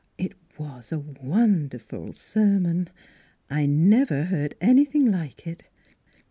[0.27, 2.89] "It was a won derful sermon;
[3.51, 5.69] I never heard anything like it."